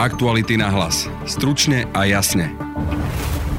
[0.00, 1.12] Aktuality na hlas.
[1.28, 2.56] Stručne a jasne.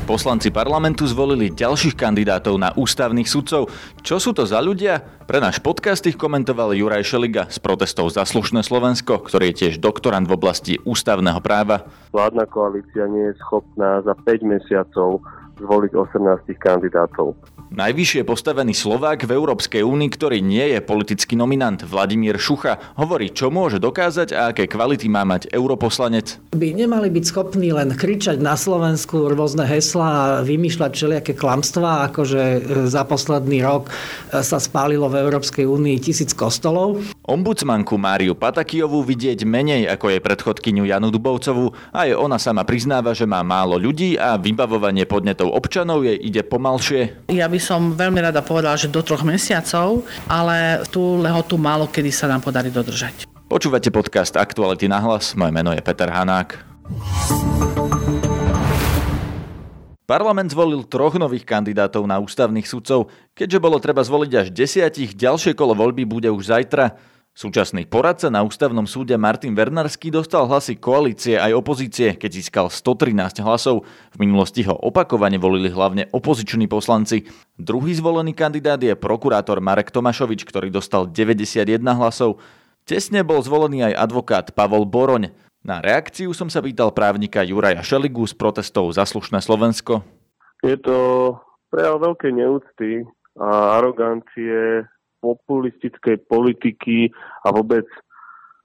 [0.10, 3.70] Poslanci parlamentu zvolili ďalších kandidátov na ústavných sudcov.
[4.02, 5.06] Čo sú to za ľudia?
[5.30, 9.86] Pre náš podcast ich komentoval Juraj Šeliga z protestov za slušné Slovensko, ktorý je tiež
[9.86, 11.86] doktorant v oblasti ústavného práva.
[12.10, 15.22] Vládna koalícia nie je schopná za 5 mesiacov
[15.62, 17.38] zvoliť 18 kandidátov.
[17.72, 23.48] Najvyššie postavený Slovák v Európskej únii, ktorý nie je politický nominant, Vladimír Šucha, hovorí, čo
[23.48, 26.36] môže dokázať a aké kvality má mať europoslanec.
[26.52, 32.22] By nemali byť schopní len kričať na Slovensku rôzne heslá a vymýšľať všelijaké klamstvá, ako
[32.28, 32.60] že e,
[32.92, 37.00] za posledný rok e, sa spálilo v Európskej únii tisíc kostolov.
[37.22, 43.30] Ombudsmanku Máriu Patakijovú vidieť menej ako jej predchodkyňu Janu Dubovcovú aj ona sama priznáva, že
[43.30, 47.30] má málo ľudí a vybavovanie podnetov občanov jej ide pomalšie.
[47.30, 52.10] Ja by som veľmi rada povedala, že do troch mesiacov, ale tú lehotu málo kedy
[52.10, 53.30] sa nám podarí dodržať.
[53.46, 56.58] Počúvate podcast Aktuality na hlas, moje meno je Peter Hanák.
[60.10, 63.14] Parlament zvolil troch nových kandidátov na ústavných sudcov.
[63.32, 67.12] Keďže bolo treba zvoliť až desiatich, ďalšie kolo voľby bude už zajtra.
[67.32, 73.40] Súčasný poradca na ústavnom súde Martin Vernarský dostal hlasy koalície aj opozície, keď získal 113
[73.40, 73.88] hlasov.
[74.12, 77.24] V minulosti ho opakovane volili hlavne opoziční poslanci.
[77.56, 82.44] Druhý zvolený kandidát je prokurátor Marek Tomašovič, ktorý dostal 91 hlasov.
[82.84, 85.32] Tesne bol zvolený aj advokát Pavol Boroň.
[85.64, 90.04] Na reakciu som sa pýtal právnika Juraja Šeligu z protestov za slušné Slovensko.
[90.68, 91.40] Je to
[91.72, 93.08] prejav veľkej neúcty
[93.40, 94.84] a arogancie
[95.22, 97.14] populistickej politiky
[97.46, 97.86] a vôbec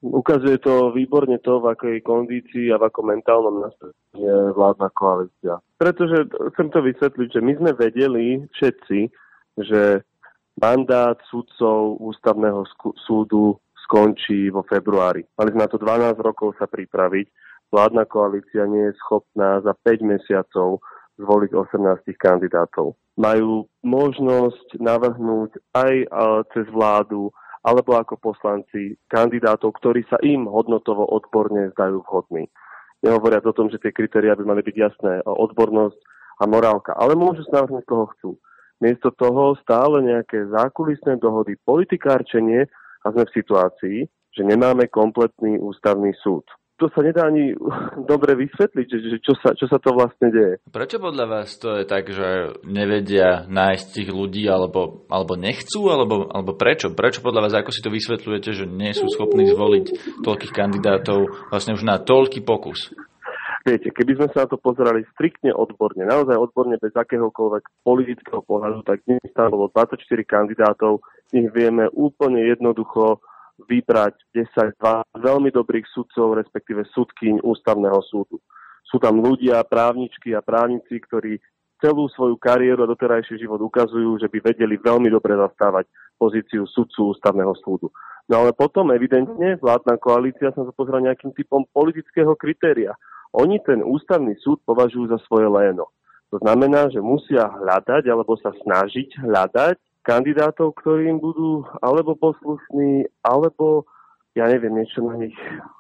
[0.03, 5.55] ukazuje to výborne to, v akej kondícii a v akom mentálnom nastavení je vládna koalícia.
[5.77, 8.99] Pretože chcem to vysvetliť, že my sme vedeli všetci,
[9.61, 10.01] že
[10.57, 12.65] mandát sudcov ústavného
[13.05, 15.23] súdu skončí vo februári.
[15.37, 17.29] Mali sme na to 12 rokov sa pripraviť.
[17.71, 20.81] Vládna koalícia nie je schopná za 5 mesiacov
[21.17, 22.97] zvoliť 18 kandidátov.
[23.17, 25.95] Majú možnosť navrhnúť aj
[26.53, 27.33] cez vládu
[27.67, 32.47] alebo ako poslanci kandidátov, ktorí sa im hodnotovo odborne zdajú vhodní.
[33.03, 35.99] Nehovoriac o tom, že tie kritéria by mali byť jasné, odbornosť
[36.41, 38.31] a morálka, ale môžu sa navrhnúť, koho chcú.
[38.85, 42.69] Miesto toho stále nejaké zákulisné dohody, politikárčenie
[43.03, 43.99] a sme v situácii,
[44.37, 46.45] že nemáme kompletný ústavný súd
[46.77, 47.57] to sa nedá ani
[48.05, 50.61] dobre vysvetliť, že, že čo, sa, čo sa to vlastne deje.
[50.69, 56.29] Prečo podľa vás to je tak, že nevedia nájsť tých ľudí, alebo, alebo nechcú, alebo,
[56.29, 56.93] alebo prečo?
[56.93, 59.87] Prečo podľa vás, ako si to vysvetľujete, že nie sú schopní zvoliť
[60.21, 62.93] toľkých kandidátov vlastne už na toľký pokus?
[63.67, 68.87] Viete, keby sme sa na to pozerali striktne odborne, naozaj odborne bez akéhokoľvek politického pohľadu,
[68.87, 71.03] tak dnes tam bolo 24 kandidátov,
[71.35, 73.19] z nich vieme úplne jednoducho
[73.65, 78.37] vybrať 10, 2 veľmi dobrých sudcov, respektíve sudkyň ústavného súdu.
[78.87, 81.41] Sú tam ľudia, právničky a právnici, ktorí
[81.81, 87.13] celú svoju kariéru a doterajší život ukazujú, že by vedeli veľmi dobre zastávať pozíciu sudcu
[87.13, 87.93] ústavného súdu.
[88.27, 92.97] No ale potom evidentne vládna koalícia sa pozrela nejakým typom politického kritéria.
[93.37, 95.93] Oni ten ústavný súd považujú za svoje léno.
[96.35, 103.11] To znamená, že musia hľadať alebo sa snažiť hľadať kandidátov, ktorí im budú alebo poslušní,
[103.27, 103.91] alebo
[104.37, 105.33] ja neviem, niečo na nich,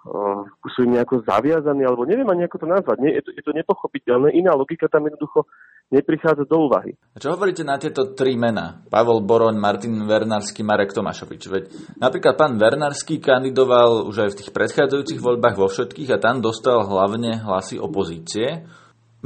[0.08, 0.40] uh,
[0.72, 2.96] sú im nejako zaviazaní, alebo neviem ani ako to nazvať.
[3.04, 4.32] Nie, je, to, je to nepochopiteľné.
[4.32, 5.44] Iná logika tam jednoducho
[5.92, 6.96] neprichádza do úvahy.
[7.12, 8.80] A čo hovoríte na tieto tri mená?
[8.88, 11.42] Pavol Boroň, Martin Vernársky, Marek Tomášovič.
[11.52, 11.64] Veď
[12.00, 16.80] napríklad pán Vernársky kandidoval už aj v tých predchádzajúcich voľbách vo všetkých a tam dostal
[16.80, 18.64] hlavne hlasy opozície.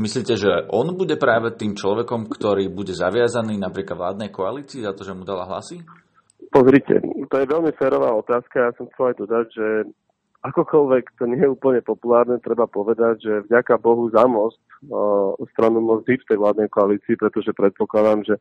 [0.01, 5.05] Myslíte, že on bude práve tým človekom, ktorý bude zaviazaný napríklad vládnej koalícii za to,
[5.05, 5.85] že mu dala hlasy?
[6.49, 8.73] Pozrite, to je veľmi férová otázka.
[8.73, 9.67] Ja som chcel aj dodať, že
[10.41, 14.57] akokoľvek to nie je úplne populárne, treba povedať, že vďaka Bohu za most,
[15.53, 18.35] stranu most v tej vládnej koalícii, pretože predpokladám, že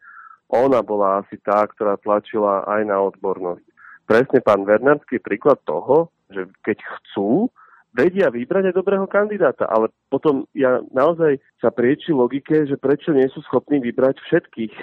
[0.47, 3.65] ona bola asi tá, ktorá tlačila aj na odbornosť.
[4.07, 7.51] Presne pán Vernársky príklad toho, že keď chcú,
[7.93, 13.25] vedia vybrať aj dobrého kandidáta, ale potom ja naozaj sa prieči logike, že prečo nie
[13.33, 14.73] sú schopní vybrať všetkých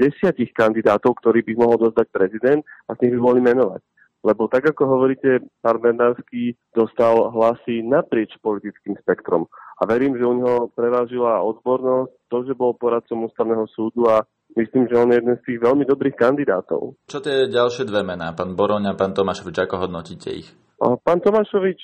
[0.00, 3.84] desiatich kandidátov, ktorý by mohol dostať prezident a s nich by mohli menovať.
[4.26, 9.46] Lebo tak, ako hovoríte, pán Bernársky dostal hlasy naprieč politickým spektrom.
[9.78, 14.26] A verím, že u neho prevážila odbornosť, to, že bol poradcom ústavného súdu a
[14.58, 16.98] myslím, že on je jeden z tých veľmi dobrých kandidátov.
[17.06, 20.50] Čo tie ďalšie dve mená, pán Boroň a pán Tomášovič, ako hodnotíte ich?
[20.78, 21.82] Pán Tomášovič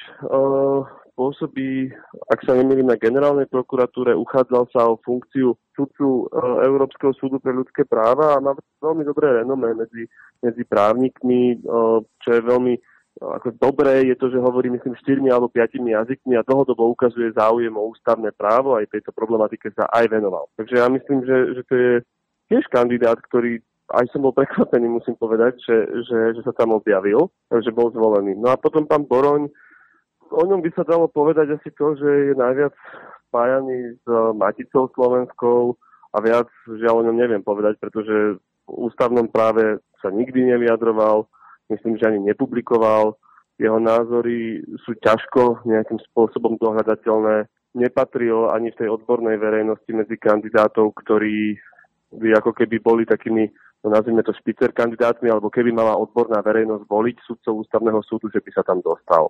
[1.15, 1.91] pôsobí,
[2.31, 6.31] ak sa nemýlim, na generálnej prokuratúre, uchádzal sa o funkciu sudcu
[6.63, 10.07] Európskeho súdu pre ľudské práva a má veľmi dobré renomé medzi,
[10.43, 11.63] medzi právnikmi,
[12.23, 12.75] čo je veľmi
[13.15, 17.71] ako dobré je to, že hovorí myslím štyrmi alebo piatimi jazykmi a dlhodobo ukazuje záujem
[17.71, 20.51] o ústavné právo aj tejto problematike sa aj venoval.
[20.59, 21.93] Takže ja myslím, že, že to je
[22.51, 23.63] tiež kandidát, ktorý
[23.95, 25.77] aj som bol prekvapený, musím povedať, že,
[26.07, 28.35] že, že sa tam objavil, že bol zvolený.
[28.39, 29.47] No a potom pán Boroň,
[30.35, 32.75] o ňom by sa dalo povedať asi to, že je najviac
[33.31, 35.79] spájaný s Maticou Slovenskou
[36.15, 41.27] a viac žiaľ o ňom neviem povedať, pretože v ústavnom práve sa nikdy nevyjadroval,
[41.71, 43.19] myslím, že ani nepublikoval.
[43.59, 47.47] Jeho názory sú ťažko nejakým spôsobom dohľadateľné.
[47.75, 51.59] Nepatril ani v tej odbornej verejnosti medzi kandidátov, ktorí
[52.15, 53.51] by ako keby boli takými
[53.85, 58.41] no nazvime to špicer kandidátmi, alebo keby mala odborná verejnosť voliť sudcov ústavného súdu, že
[58.41, 59.29] by sa tam dostal.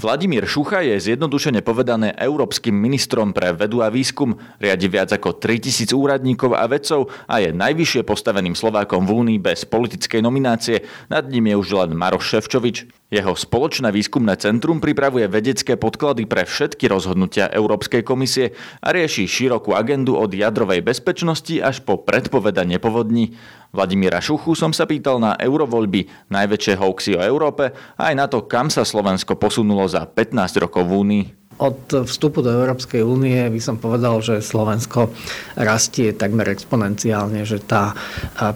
[0.00, 5.92] Vladimír Šucha je zjednodušene povedané európskym ministrom pre vedu a výskum, riadi viac ako 3000
[5.92, 10.88] úradníkov a vedcov a je najvyššie postaveným Slovákom v Únii bez politickej nominácie.
[11.12, 12.88] Nad ním je už len Maroš Ševčovič.
[13.12, 19.76] Jeho spoločné výskumné centrum pripravuje vedecké podklady pre všetky rozhodnutia Európskej komisie a rieši širokú
[19.76, 23.36] agendu od jadrovej bezpečnosti až po predpovedanie povodní.
[23.70, 28.42] Vladimíra Šuchu som sa pýtal na eurovoľby, najväčšie hoaxy o Európe a aj na to,
[28.50, 31.24] kam sa Slovensko posunulo za 15 rokov v Únii.
[31.60, 35.12] Od vstupu do Európskej únie by som povedal, že Slovensko
[35.60, 37.92] rastie takmer exponenciálne, že tá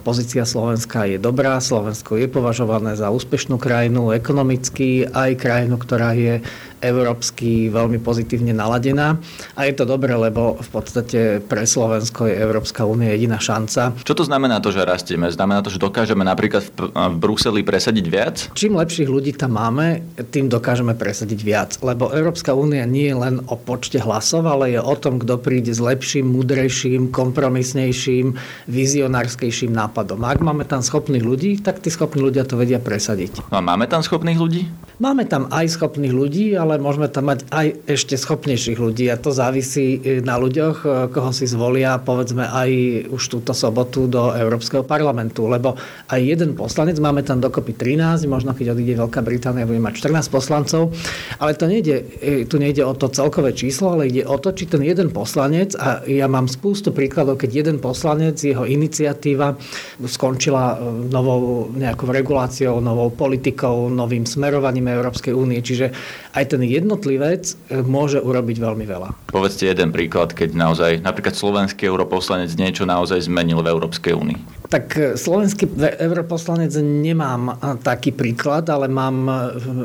[0.01, 1.61] pozícia Slovenska je dobrá.
[1.61, 6.41] Slovensko je považované za úspešnú krajinu ekonomicky, aj krajinu, ktorá je
[6.85, 9.17] európsky veľmi pozitívne naladená.
[9.57, 13.97] A je to dobré, lebo v podstate pre Slovensko je Európska únia jediná šanca.
[14.05, 15.27] Čo to znamená to, že rastieme?
[15.27, 18.35] Znamená to, že dokážeme napríklad v, v Bruseli presadiť viac?
[18.53, 21.71] Čím lepších ľudí tam máme, tým dokážeme presadiť viac.
[21.81, 25.73] Lebo Európska únia nie je len o počte hlasov, ale je o tom, kto príde
[25.73, 28.37] s lepším, múdrejším, kompromisnejším,
[28.69, 30.21] vizionárskejším nápadom.
[30.23, 33.49] A ak máme tam schopných ľudí, tak tí schopní ľudia to vedia presadiť.
[33.49, 34.67] No a máme tam schopných ľudí?
[34.95, 39.31] Máme tam aj schopných ľudí, ale môžeme tam mať aj ešte schopnejších ľudí a to
[39.31, 42.71] závisí e, na ľuďoch, e, koho si zvolia, povedzme aj
[43.13, 45.77] už túto sobotu do Európskeho parlamentu, lebo
[46.09, 50.27] aj jeden poslanec, máme tam dokopy 13, možno keď odíde Veľká Británia, bude mať 14
[50.33, 50.91] poslancov,
[51.39, 54.67] ale to nejde, e, tu nejde o to celkové číslo, ale ide o to, či
[54.67, 59.55] ten jeden poslanec, a ja mám spústu príkladov, keď jeden poslanec, jeho iniciatíva
[60.03, 60.77] skončila
[61.09, 65.59] novou nejakou reguláciou, novou politikou, novým smerovaním Európskej únie.
[65.61, 65.91] Čiže
[66.35, 69.09] aj ten jednotlivec e, môže urobiť veľmi veľa.
[69.29, 74.39] Povedzte jeden príklad, keď naozaj napríklad slovenský europoslanec niečo naozaj zmenil v Európskej únii.
[74.67, 79.29] Tak e, slovenský europoslanec nemám e, taký príklad, ale mám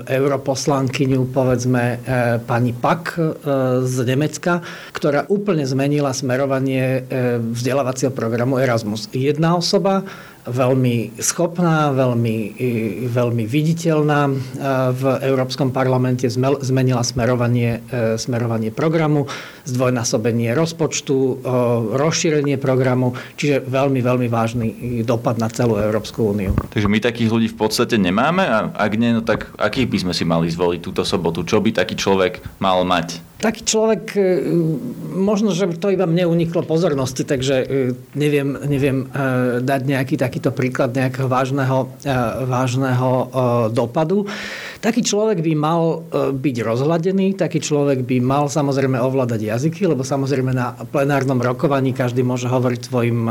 [0.08, 2.02] europoslankyňu, povedzme,
[2.44, 3.16] pani Pak
[3.84, 7.04] z Nemecka, ktorá úplne zmenila smerovanie
[7.54, 9.06] vzdelávacieho programu Erasmus.
[9.12, 10.04] Jedna osoba,
[10.50, 12.36] veľmi schopná, veľmi,
[13.06, 14.20] veľmi viditeľná.
[14.92, 19.30] V Európskom parlamente zmenila smerovanie, e, smerovanie programu,
[19.64, 21.46] zdvojnásobenie rozpočtu,
[21.94, 24.68] rozšírenie programu, čiže veľmi, veľmi vážny
[25.06, 26.52] dopad na celú Európsku úniu.
[26.74, 30.12] Takže my takých ľudí v podstate nemáme a ak nie, no tak akých by sme
[30.16, 31.46] si mali zvoliť túto sobotu?
[31.46, 33.29] Čo by taký človek mal mať?
[33.40, 34.20] Taký človek, e,
[35.16, 37.66] možno, že to iba mne uniklo pozornosti, takže e,
[38.14, 41.88] neviem, neviem e, dať nejaký takýto príklad nejakého vážneho,
[42.46, 43.10] vážneho
[43.72, 44.28] dopadu.
[44.80, 50.56] Taký človek by mal byť rozhľadený, taký človek by mal samozrejme ovládať jazyky, lebo samozrejme
[50.56, 53.28] na plenárnom rokovaní každý môže hovoriť svojim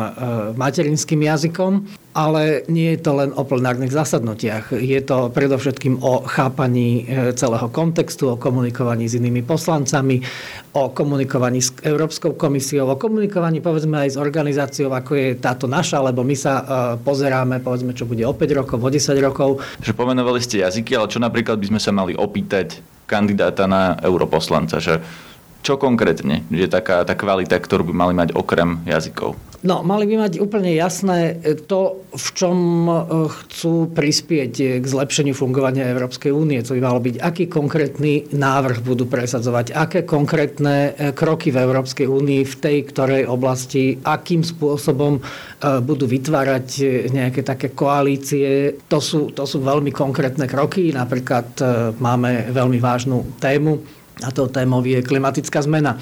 [0.53, 4.77] materinským jazykom, ale nie je to len o plenárnych zasadnutiach.
[4.77, 10.21] Je to predovšetkým o chápaní celého kontextu, o komunikovaní s inými poslancami,
[10.77, 15.97] o komunikovaní s Európskou komisiou, o komunikovaní povedzme aj s organizáciou, ako je táto naša,
[16.05, 16.61] lebo my sa
[17.01, 19.49] pozeráme, povedzme, čo bude o 5 rokov, o 10 rokov.
[19.81, 24.77] Že pomenovali ste jazyky, ale čo napríklad by sme sa mali opýtať kandidáta na europoslanca,
[24.77, 25.01] že
[25.69, 29.37] čo konkrétne je taká tá kvalita, ktorú by mali mať okrem jazykov?
[29.59, 31.35] No, mali by mať úplne jasné
[31.67, 32.57] to, v čom
[32.87, 32.91] e,
[33.27, 36.63] chcú prispieť k zlepšeniu fungovania Európskej únie.
[36.63, 42.07] To by malo byť, aký konkrétny návrh budú presadzovať, aké konkrétne e, kroky v Európskej
[42.07, 45.21] únii v tej ktorej oblasti, akým spôsobom e,
[45.83, 46.67] budú vytvárať
[47.11, 48.79] nejaké také koalície.
[48.87, 50.95] To sú, to sú veľmi konkrétne kroky.
[50.95, 51.59] Napríklad
[51.99, 55.97] máme veľmi vážnu tému a tou témou je klimatická zmena.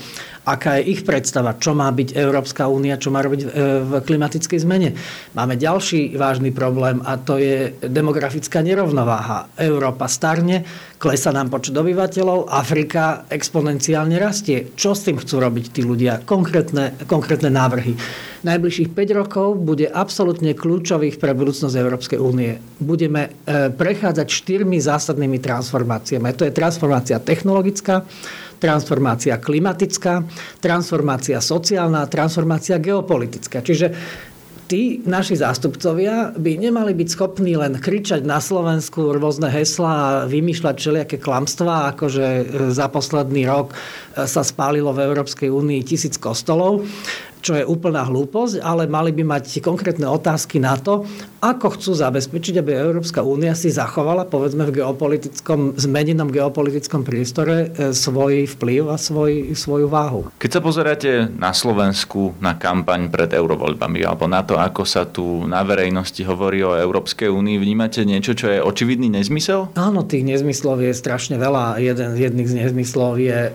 [0.48, 3.42] Aká je ich predstava, čo má byť Európska únia, čo má robiť
[3.84, 4.96] v klimatickej zmene.
[5.36, 9.52] Máme ďalší vážny problém a to je demografická nerovnováha.
[9.60, 10.64] Európa starne,
[10.96, 14.72] klesa nám počet obyvateľov, Afrika exponenciálne rastie.
[14.80, 16.24] Čo s tým chcú robiť tí ľudia?
[16.24, 18.00] Konkrétne, konkrétne návrhy.
[18.48, 22.62] Najbližších 5 rokov bude absolútne kľúčových pre budúcnosť Európskej únie.
[22.78, 26.32] Budeme e, prechádzať štyrmi zásadnými transformáciami.
[26.38, 28.06] To je transformácia technologická,
[28.62, 30.22] transformácia klimatická,
[30.60, 33.62] transformácia sociálna transformácia geopolitická.
[33.62, 33.94] Čiže
[34.68, 40.76] tí naši zástupcovia by nemali byť schopní len kričať na Slovensku rôzne heslá a vymýšľať
[40.76, 42.44] všelijaké klamstvá, ako že e,
[42.76, 43.76] za posledný rok e,
[44.28, 46.84] sa spálilo v Európskej únii tisíc kostolov
[47.48, 51.08] čo je úplná hlúposť, ale mali by mať konkrétne otázky na to,
[51.40, 57.96] ako chcú zabezpečiť, aby Európska únia si zachovala, povedzme, v geopolitickom, zmenenom geopolitickom priestore e,
[57.96, 60.28] svoj vplyv a svoj, svoju váhu.
[60.36, 65.48] Keď sa pozeráte na Slovensku, na kampaň pred eurovoľbami, alebo na to, ako sa tu
[65.48, 69.72] na verejnosti hovorí o Európskej únii, vnímate niečo, čo je očividný nezmysel?
[69.80, 71.80] Áno, tých nezmyslov je strašne veľa.
[71.80, 73.52] Jeden z jedných z nezmyslov je e,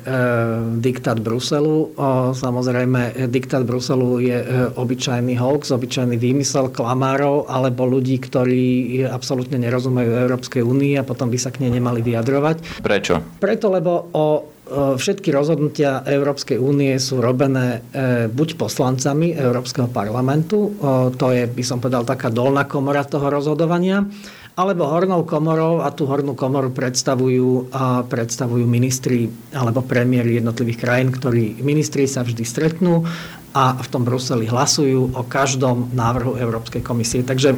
[0.81, 1.93] diktát Bruselu.
[1.93, 3.82] O, samozrejme, diktát Bruselu
[4.23, 4.47] je e,
[4.79, 11.39] obyčajný hoax, obyčajný výmysel klamárov alebo ľudí, ktorí absolútne nerozumejú Európskej únii a potom by
[11.39, 12.81] sa k nej nemali vyjadrovať.
[12.81, 13.19] Prečo?
[13.43, 14.27] Preto, lebo o
[14.73, 20.73] všetky rozhodnutia Európskej únie sú robené e, buď poslancami Európskeho parlamentu,
[21.19, 24.07] to je, by som povedal, taká dolná komora toho rozhodovania,
[24.53, 31.09] alebo hornou komorou a tú hornú komoru predstavujú, a predstavujú ministri alebo premiéry jednotlivých krajín,
[31.09, 33.01] ktorí ministri sa vždy stretnú
[33.53, 37.21] a v tom Bruseli hlasujú o každom návrhu Európskej komisie.
[37.21, 37.53] Takže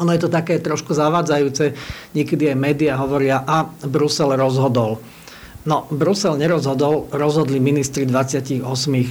[0.00, 1.76] ono je to také trošku zavádzajúce.
[2.16, 4.98] Niekedy aj médiá hovoria, a Brusel rozhodol.
[5.64, 8.60] No, Brusel nerozhodol, rozhodli ministri 28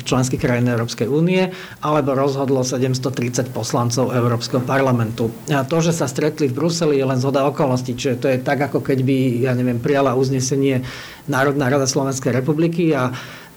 [0.05, 1.49] členských krajín Európskej únie,
[1.81, 5.33] alebo rozhodlo 730 poslancov Európskeho parlamentu.
[5.49, 8.69] A to, že sa stretli v Bruseli, je len zhoda okolností, čiže to je tak,
[8.69, 9.17] ako keď by,
[9.49, 10.85] ja neviem, prijala uznesenie
[11.25, 13.09] Národná rada Slovenskej republiky a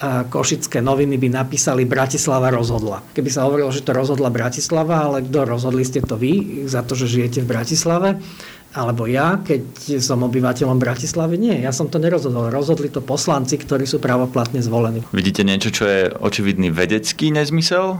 [0.02, 3.00] košické noviny by napísali Bratislava rozhodla.
[3.16, 6.92] Keby sa hovorilo, že to rozhodla Bratislava, ale kto rozhodli ste to vy za to,
[6.92, 8.08] že žijete v Bratislave,
[8.76, 12.52] alebo ja, keď som obyvateľom Bratislavy, nie, ja som to nerozhodol.
[12.52, 15.00] Rozhodli to poslanci, ktorí sú pravoplatne zvolení.
[15.16, 17.96] Vidíte niečo, čo je očividný vedecký nezmysel?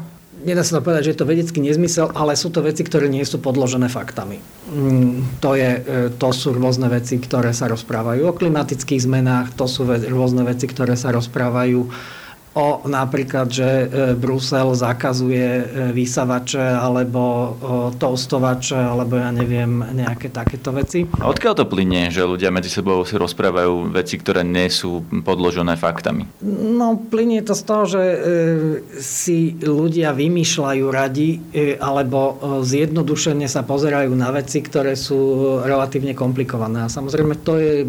[0.46, 3.26] Nedá sa to povedať, že je to vedecký nezmysel, ale sú to veci, ktoré nie
[3.26, 4.38] sú podložené faktami.
[4.70, 9.66] Mm, to, je, e, to sú rôzne veci, ktoré sa rozprávajú o klimatických zmenách, to
[9.66, 11.90] sú rôzne veci, ktoré sa rozprávajú
[12.56, 13.86] o napríklad, že e,
[14.16, 17.52] Brusel zakazuje e, vysavače alebo
[18.00, 21.04] toustovače alebo ja neviem, nejaké takéto veci.
[21.20, 25.76] A odkiaľ to plynie, že ľudia medzi sebou si rozprávajú veci, ktoré nie sú podložené
[25.76, 26.24] faktami?
[26.48, 28.18] No, plynie to z toho, že e,
[29.04, 31.38] si ľudia vymýšľajú radi
[31.76, 36.88] alebo zjednodušene sa pozerajú na veci, ktoré sú relatívne komplikované.
[36.88, 37.84] A samozrejme to je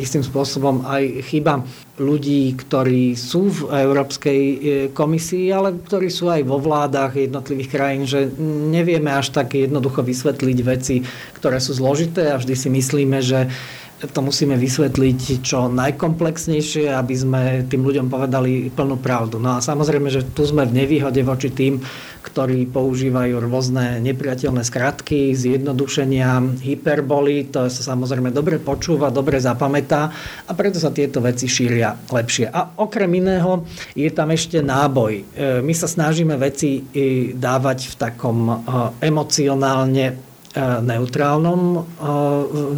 [0.00, 1.60] istým spôsobom aj chyba
[1.98, 4.56] ľudí, ktorí sú v Európskej e,
[4.94, 8.30] komisii, ale ktorí sú aj vo vládach jednotlivých krajín, že
[8.70, 11.02] nevieme až tak jednoducho vysvetliť veci,
[11.36, 13.50] ktoré sú zložité a vždy si myslíme, že
[13.98, 19.42] to musíme vysvetliť čo najkomplexnejšie, aby sme tým ľuďom povedali plnú pravdu.
[19.42, 21.82] No a samozrejme, že tu sme v nevýhode voči tým,
[22.22, 27.50] ktorí používajú rôzne nepriateľné skratky, zjednodušenia, hyperboly.
[27.50, 30.14] To sa samozrejme dobre počúva, dobre zapamätá
[30.46, 32.46] a preto sa tieto veci šíria lepšie.
[32.54, 33.66] A okrem iného
[33.98, 35.12] je tam ešte náboj.
[35.18, 35.22] E,
[35.64, 38.54] my sa snažíme veci e, dávať v takom e,
[39.02, 41.80] emocionálne neutrálnom e,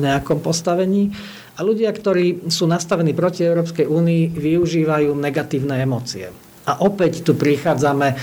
[0.00, 1.14] nejakom postavení.
[1.54, 6.32] A ľudia, ktorí sú nastavení proti Európskej únii, využívajú negatívne emócie.
[6.64, 8.16] A opäť tu prichádzame e,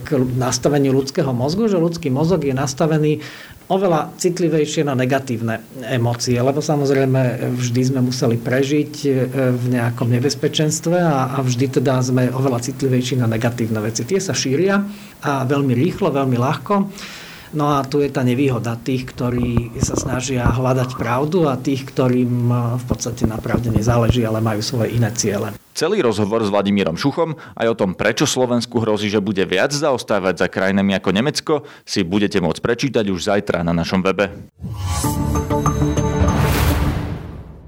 [0.00, 0.08] k
[0.40, 3.22] nastaveniu ľudského mozgu, že ľudský mozog je nastavený
[3.70, 8.94] oveľa citlivejšie na negatívne emócie, lebo samozrejme vždy sme museli prežiť
[9.32, 14.04] v nejakom nebezpečenstve a, a vždy teda sme oveľa citlivejší na negatívne veci.
[14.04, 14.76] Tie sa šíria
[15.24, 16.74] a veľmi rýchlo, veľmi ľahko.
[17.52, 22.48] No a tu je tá nevýhoda tých, ktorí sa snažia hľadať pravdu a tých, ktorým
[22.48, 25.52] eh, v podstate na pravde nezáleží, ale majú svoje iné ciele.
[25.72, 30.44] Celý rozhovor s Vladimírom Šuchom aj o tom, prečo Slovensku hrozí, že bude viac zaostávať
[30.44, 31.54] za krajinami ako Nemecko,
[31.88, 34.28] si budete môcť prečítať už zajtra na našom webe.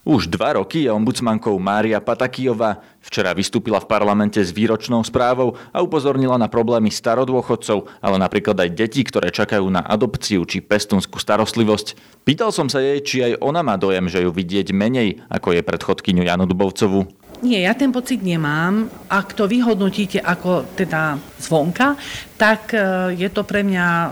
[0.05, 2.85] Už dva roky je ombudsmankou Mária Patakijová.
[3.01, 8.71] Včera vystúpila v parlamente s výročnou správou a upozornila na problémy starodôchodcov, ale napríklad aj
[8.77, 12.21] detí, ktoré čakajú na adopciu či pestunskú starostlivosť.
[12.21, 15.65] Pýtal som sa jej, či aj ona má dojem, že ju vidieť menej, ako je
[15.65, 17.09] predchodkyňu Janu Dubovcovu.
[17.41, 18.93] Nie, ja ten pocit nemám.
[19.09, 21.97] Ak to vyhodnotíte ako teda zvonka,
[22.37, 24.09] tak e, je to pre mňa e,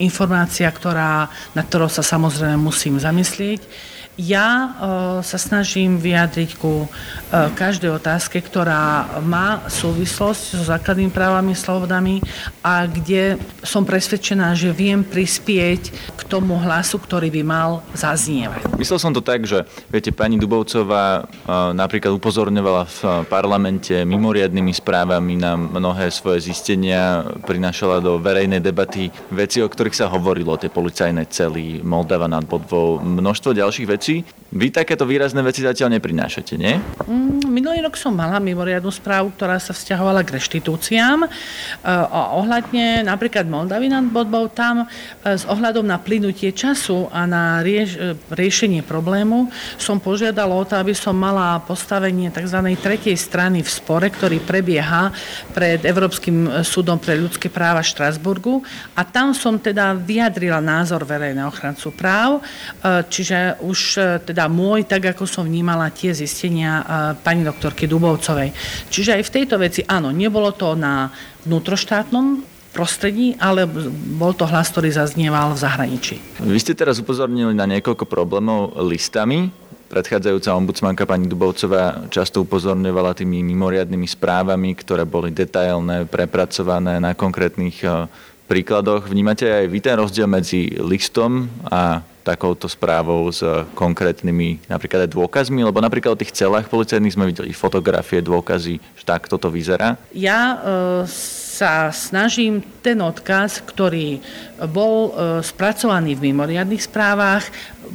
[0.00, 4.70] informácia, ktorá, na ktorou sa samozrejme musím zamyslieť ja uh,
[5.26, 6.88] sa snažím vyjadriť ku uh,
[7.58, 12.22] každej otázke, ktorá má súvislosť so základnými právami, slobodami
[12.62, 15.82] a kde som presvedčená, že viem prispieť
[16.14, 18.78] k tomu hlasu, ktorý by mal zaznievať.
[18.78, 25.42] Myslel som to tak, že viete, pani Dubovcová uh, napríklad upozorňovala v parlamente mimoriadnými správami
[25.42, 31.26] na mnohé svoje zistenia, prinašala do verejnej debaty veci, o ktorých sa hovorilo, tie policajné
[31.34, 34.44] cely, Moldava nad Bodvou, množstvo ďalších vecí, veci.
[34.54, 36.78] Vy takéto výrazné veci zatiaľ neprinášate, nie?
[37.10, 41.26] Mm, minulý rok som mala mimoriadnu správu, ktorá sa vzťahovala k reštitúciám.
[41.26, 41.28] E,
[42.38, 47.98] ohľadne napríklad Moldavy nad Bodbou, tam e, s ohľadom na plynutie času a na rieš,
[47.98, 52.78] e, riešenie problému som požiadala o to, aby som mala postavenie tzv.
[52.78, 55.10] tretej strany v spore, ktorý prebieha
[55.50, 58.62] pred Európskym súdom pre ľudské práva v Štrasburgu
[58.94, 62.38] a tam som teda vyjadrila názor verejného ochrancu práv,
[63.10, 66.82] čiže už teda môj, tak ako som vnímala tie zistenia
[67.20, 68.50] pani doktorky Dubovcovej.
[68.90, 71.12] Čiže aj v tejto veci, áno, nebolo to na
[71.44, 73.70] vnútroštátnom prostredí, ale
[74.18, 76.14] bol to hlas, ktorý zaznieval v zahraničí.
[76.42, 79.54] Vy ste teraz upozornili na niekoľko problémov listami.
[79.84, 87.78] Predchádzajúca ombudsmanka pani Dubovcová často upozorňovala tými mimoriadnými správami, ktoré boli detailné, prepracované na konkrétnych
[87.86, 88.10] e,
[88.46, 89.08] príkladoch.
[89.08, 93.44] Vnímate aj vy ten rozdiel medzi listom a takouto správou s
[93.76, 99.04] konkrétnymi napríklad aj dôkazmi, lebo napríklad o tých celách policajných sme videli fotografie, dôkazy, že
[99.04, 100.00] tak toto vyzerá.
[100.16, 100.56] Ja e,
[101.54, 104.24] sa snažím ten odkaz, ktorý
[104.72, 107.44] bol e, spracovaný v mimoriadných správach,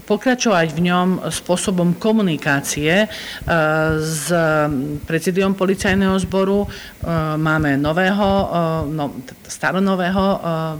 [0.06, 3.08] pokračovať v ňom spôsobom komunikácie e,
[4.00, 4.30] s
[5.06, 6.66] prezidiom policajného zboru.
[6.66, 6.68] E,
[7.38, 8.30] máme nového,
[8.90, 9.14] no,
[9.50, 10.26] staronového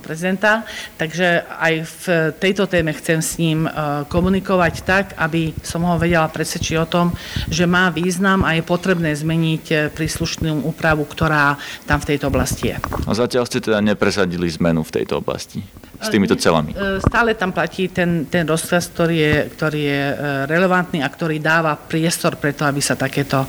[0.06, 0.62] prezidenta,
[0.94, 2.06] takže aj v
[2.38, 3.66] tejto téme chcem s ním
[4.08, 7.08] komunikovať tak, aby som ho vedela presvedčiť o tom,
[7.50, 11.58] že má význam a je potrebné zmeniť príslušnú úpravu, ktorá
[11.90, 12.78] tam v tejto oblasti je.
[13.10, 15.66] A zatiaľ ste teda nepresadili zmenu v tejto oblasti
[16.00, 16.72] s týmito celami?
[16.72, 20.16] E, stále tam platí ten, ten rozkaz, ktorý je, ktorý je e,
[20.48, 23.44] relevantný a ktorý dáva priestor preto, aby sa takéto,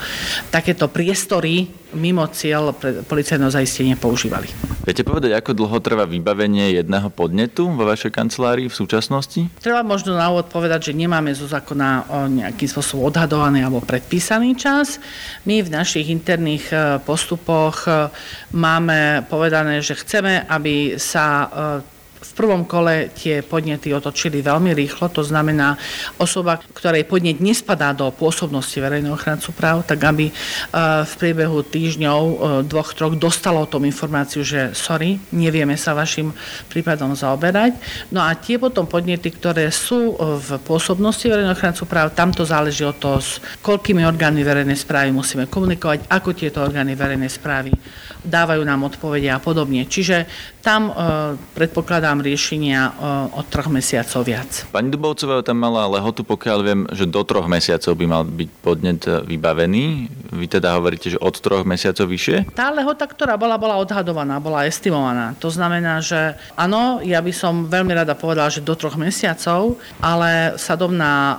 [0.51, 4.47] takéto priestory mimo cieľ pre policajného zaistenie používali.
[4.87, 9.51] Viete povedať, ako dlho trvá vybavenie jedného podnetu vo vašej kancelárii v súčasnosti?
[9.59, 15.03] Treba možno na úvod povedať, že nemáme zo zákona nejakým spôsobom odhadovaný alebo predpísaný čas.
[15.47, 17.87] My v našich interných e, postupoch
[18.55, 21.51] máme povedané, že chceme, aby sa
[22.31, 25.75] v prvom kole tie podnety otočili veľmi rýchlo, to znamená
[26.15, 30.33] osoba, ktorej podnet nespadá do pôsobnosti verejného ochrancu práv, tak aby e,
[31.03, 32.35] v priebehu týždňov, e,
[32.71, 36.31] dvoch, troch dostalo o tom informáciu, že sorry, nevieme sa vašim
[36.71, 37.75] prípadom zaoberať.
[38.15, 42.95] No a tie potom podnety, ktoré sú v pôsobnosti verejného ochrancu práv, tamto záleží od
[42.95, 47.75] toho, s koľkými orgánmi verejnej správy musíme komunikovať, ako tieto orgány verejnej správy
[48.25, 49.89] dávajú nám odpovede a podobne.
[49.89, 50.29] Čiže
[50.63, 50.93] tam e,
[51.59, 52.91] predpokladám riešenia e,
[53.35, 54.51] od troch mesiacov viac.
[54.71, 59.03] Pani Dubovcová tam mala lehotu, pokiaľ viem, že do troch mesiacov by mal byť podnet
[59.27, 60.07] vybavený.
[60.31, 62.55] Vy teda hovoríte, že od troch mesiacov vyššie?
[62.55, 65.35] Tá lehota, ktorá bola, bola odhadovaná, bola estimovaná.
[65.43, 70.55] To znamená, že áno, ja by som veľmi rada povedala, že do troch mesiacov, ale
[70.55, 71.37] sadom na e,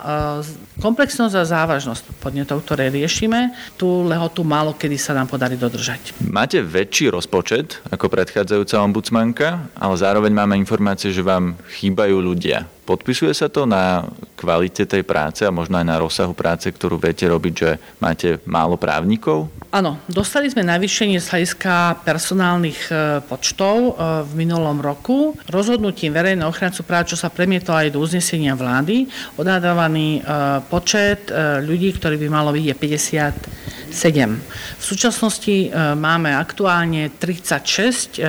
[0.83, 6.17] komplexnosť a závažnosť podnetov, ktoré riešime, tú lehotu málo kedy sa nám podarí dodržať.
[6.25, 12.63] Máte väčší rozpočet ako predchádzajúca ombudsmanka, ale zároveň máme informácie, že vám chýbajú ľudia.
[12.81, 17.29] Podpisuje sa to na kvalite tej práce a možno aj na rozsahu práce, ktorú viete
[17.29, 17.69] robiť, že
[18.01, 19.47] máte málo právnikov?
[19.71, 23.91] Áno, dostali sme navýšenie z hľadiska personálnych e, počtov e,
[24.27, 25.37] v minulom roku.
[25.47, 29.07] Rozhodnutím verejného ochrancu práv, čo sa premietlo aj do uznesenia vlády,
[29.39, 30.21] odhadovaný e,
[30.67, 31.31] počet
[31.63, 33.60] ľudí, ktorý by malo byť je 57.
[33.91, 38.23] V súčasnosti máme aktuálne 36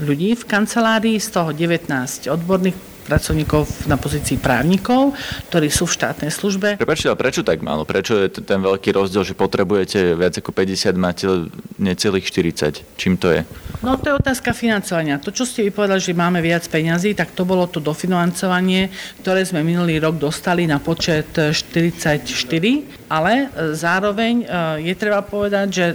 [0.00, 5.12] ľudí v kancelárii, z toho 19 odborných pracovníkov na pozícii právnikov,
[5.52, 6.80] ktorí sú v štátnej službe.
[6.80, 7.84] Prepačte, ale prečo tak málo?
[7.84, 11.28] Prečo je ten veľký rozdiel, že potrebujete viac ako 50, máte
[11.76, 12.80] necelých 40?
[12.96, 13.44] Čím to je?
[13.84, 15.20] No to je otázka financovania.
[15.20, 18.88] To, čo ste vypovedali, že máme viac peňazí, tak to bolo to dofinancovanie,
[19.20, 22.24] ktoré sme minulý rok dostali na počet 44,
[23.08, 24.46] ale e, zároveň e,
[24.90, 25.94] je treba povedať, že e,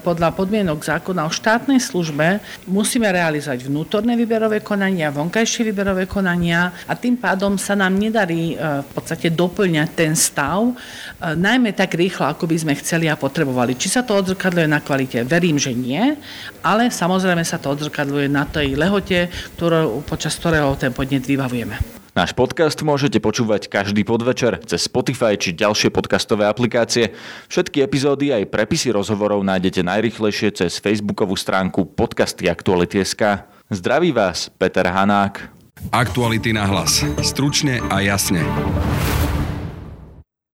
[0.00, 6.92] podľa podmienok zákona o štátnej službe musíme realizovať vnútorné výberové konania, vonkajšie výberové konania a
[6.96, 10.72] tým pádom sa nám nedarí v podstate doplňať ten stav,
[11.20, 13.76] najmä tak rýchlo, ako by sme chceli a potrebovali.
[13.76, 15.22] Či sa to odzrkadľuje na kvalite?
[15.24, 16.16] Verím, že nie,
[16.64, 22.00] ale samozrejme sa to odzrkadľuje na tej lehote, ktorú, počas ktorého ten podnet vybavujeme.
[22.20, 27.16] Náš podcast môžete počúvať každý podvečer cez Spotify či ďalšie podcastové aplikácie.
[27.48, 33.48] Všetky epizódy aj prepisy rozhovorov nájdete najrychlejšie cez facebookovú stránku podcasty Aktuality.sk.
[33.72, 35.48] Zdraví vás, Peter Hanák.
[35.96, 37.00] Aktuality na hlas.
[37.24, 38.44] Stručne a jasne.